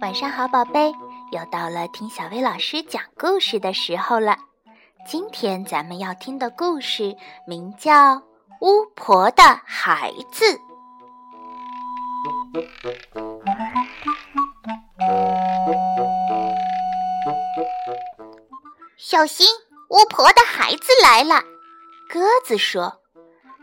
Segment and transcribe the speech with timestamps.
[0.00, 0.92] 晚上好，宝贝，
[1.32, 4.36] 又到了听小薇老师讲故事的时候了。
[5.06, 7.16] 今天咱们要听的故事
[7.46, 8.16] 名叫
[8.60, 10.44] 《巫婆的孩子》。
[18.96, 19.46] 小心，
[19.90, 21.42] 巫婆的孩子来了！
[22.08, 23.00] 鸽子说。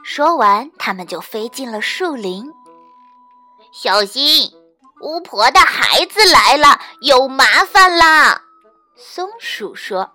[0.04, 2.52] 说完，他们就飞进了树林。
[3.72, 4.52] 小心，
[5.02, 8.42] 巫婆的孩子来了，有麻烦啦！
[8.96, 10.12] 松鼠说。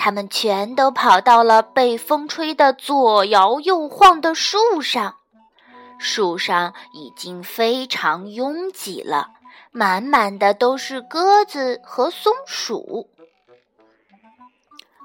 [0.00, 5.16] 他们全都跑到了被风吹得左摇右晃的树上，
[5.98, 9.30] 树上已经非常拥挤了，
[9.72, 13.10] 满满的都是鸽子和松鼠。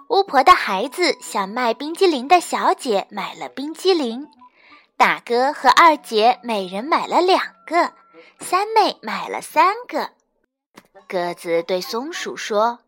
[0.09, 4.27] 巫婆的孩子向卖冰激凌的小姐买了冰激凌，
[4.97, 7.93] 大哥和二姐每人买了两个，
[8.39, 10.11] 三妹买了三个。
[11.07, 12.79] 鸽子对松鼠说。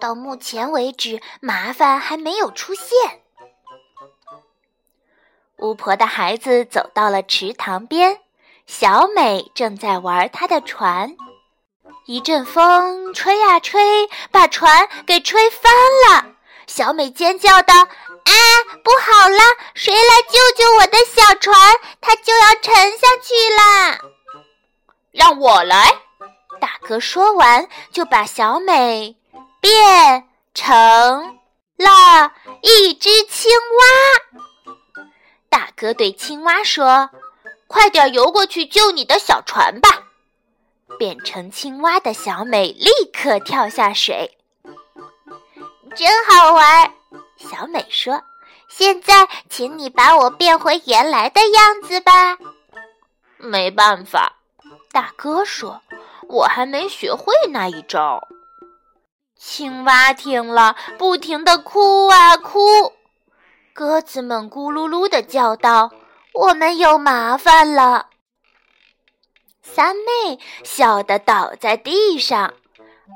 [0.00, 3.22] 到目前为止，麻烦还没有出现。
[5.58, 8.20] 巫婆的孩子走到了池塘边，
[8.66, 11.16] 小美正在玩她的船。
[12.06, 15.72] 一阵风吹啊吹，把船给吹翻
[16.08, 16.33] 了。
[16.66, 18.32] 小美尖叫道：“啊，
[18.82, 19.38] 不好了！
[19.74, 21.76] 谁来救救我的小船？
[22.00, 23.98] 它就要沉下去啦！”
[25.12, 25.92] 让我来。
[26.60, 29.16] 大哥说完，就把小美。
[29.60, 30.74] 变成
[31.78, 34.74] 了一只青蛙。
[35.48, 37.08] 大哥对青蛙说
[37.66, 39.88] ：“快点游过去救你的小船吧！”
[40.98, 44.36] 变成青蛙的小美立刻跳下水。
[45.94, 46.92] 真好玩，
[47.36, 48.20] 小美说
[48.68, 52.36] ：“现在，请你把我变回原来的样子吧。”
[53.38, 54.32] 没办法，
[54.90, 55.80] 大哥说
[56.28, 58.26] ：“我还没学会那一招。”
[59.38, 62.92] 青蛙听了，不停地哭啊哭。
[63.72, 65.90] 鸽子们咕噜噜地叫道
[66.34, 68.08] ：“我们有麻烦了。”
[69.62, 72.54] 三妹笑得倒在地上。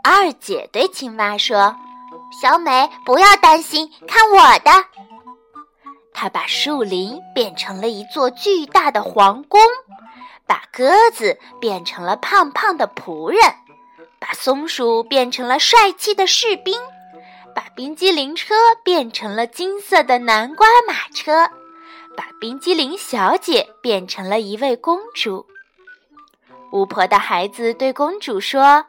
[0.04, 1.76] 二姐对青蛙说
[2.30, 4.70] ：“小美，不要担心，看我的。”
[6.12, 9.60] 他把树林变成了一座巨大的皇宫，
[10.46, 13.40] 把鸽子变成了胖胖的仆人。
[14.20, 16.74] 把松鼠变成了帅气的士兵，
[17.54, 21.48] 把冰激凌车变成了金色的南瓜马车，
[22.16, 25.46] 把冰激凌小姐变成了一位公主。
[26.72, 28.84] 巫婆的孩子对公主说：“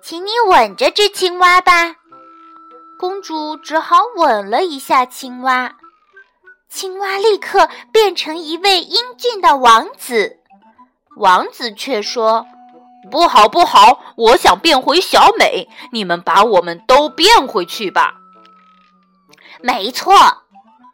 [0.00, 1.96] 请你吻这只青蛙吧。”
[2.98, 5.76] 公主只好吻了一下青蛙，
[6.68, 10.40] 青蛙立刻变成一位英俊的王子。
[11.16, 12.46] 王子却说。
[13.10, 14.00] 不好，不好！
[14.16, 18.16] 我想变回小美，你们把我们都变回去吧。
[19.62, 20.12] 没错，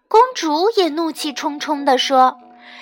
[0.06, 2.38] 公主也怒气冲冲地说：“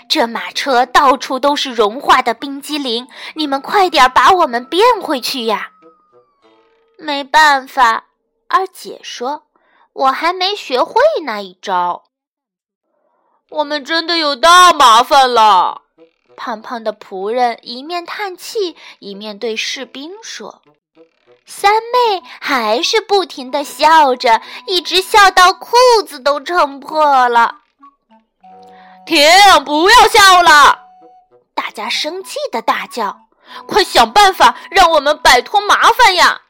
[0.06, 5.70] 这马车到处都是融化的冰激凌，你们快点把我们变回去呀！”
[6.98, 8.04] 没办法，
[8.52, 9.46] 二姐说
[9.94, 12.04] ：“我还没学会那一招。”
[13.48, 15.80] 我们真的有大麻烦了。
[16.36, 20.60] 胖胖的仆人一面叹气，一面对士兵说
[21.46, 25.74] ：“三妹还是不停的笑着，一直笑到裤
[26.06, 27.60] 子都撑破了。”
[29.06, 29.26] 停！
[29.64, 30.88] 不要笑了！
[31.54, 33.28] 大家生气的大叫
[33.66, 36.42] ：“快想办法让我们摆脱麻烦呀！”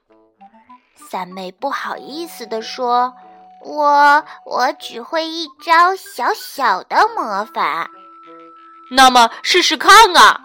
[1.13, 3.13] 三妹不好意思地说
[3.61, 7.91] ：“我我只会一招小小的魔法。”
[8.91, 10.41] 那么试试看啊！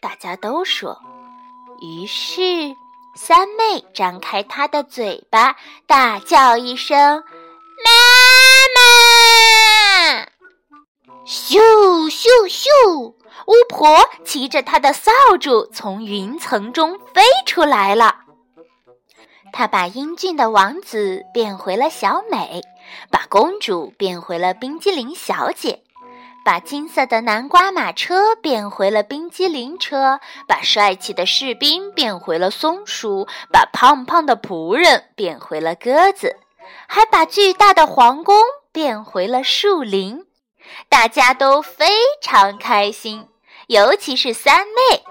[0.00, 1.00] 大家都说。
[1.80, 2.42] 于是
[3.14, 5.54] 三妹张开她的嘴巴，
[5.86, 7.22] 大叫一声
[7.86, 7.92] ：“妈
[8.74, 10.26] 妈！”
[11.24, 12.66] 咻咻咻！
[13.46, 18.16] 巫婆骑着她的扫帚从云层中飞出来了。
[19.58, 22.62] 她把英俊的王子变回了小美，
[23.10, 25.82] 把公主变回了冰激凌小姐。
[26.44, 36.36] 把金色的南瓜马车变回了冰激凌车，把帅气的士兵变回了松鼠，把胖胖的仆人变回了鸽子，
[36.86, 38.40] 还把巨大的皇宫
[38.70, 40.24] 变回了树林。
[40.88, 41.84] 大家都非
[42.22, 43.26] 常开心，
[43.66, 45.02] 尤其是三妹。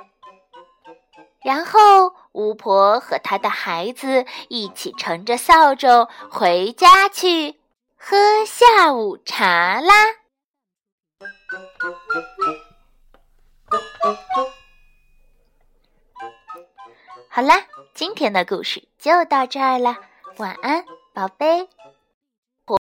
[1.44, 7.60] 然后巫婆和她的孩子一起乘着扫帚回家去。
[7.98, 9.94] 喝下午茶啦。
[17.28, 19.98] 好啦，今天的故事就到这儿了，
[20.38, 21.68] 晚安，宝贝。